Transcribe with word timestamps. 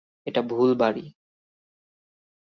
এটা 0.27 0.41
ভুল 0.41 0.69
বাড়ি। 0.75 1.05